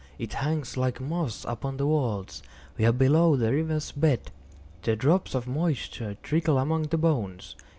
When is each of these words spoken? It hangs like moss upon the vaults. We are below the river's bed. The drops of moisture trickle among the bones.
It 0.17 0.33
hangs 0.33 0.77
like 0.77 0.99
moss 0.99 1.45
upon 1.47 1.77
the 1.77 1.85
vaults. 1.85 2.41
We 2.75 2.85
are 2.85 2.91
below 2.91 3.35
the 3.35 3.51
river's 3.51 3.91
bed. 3.91 4.31
The 4.81 4.95
drops 4.95 5.35
of 5.35 5.45
moisture 5.45 6.17
trickle 6.23 6.57
among 6.57 6.87
the 6.87 6.97
bones. 6.97 7.55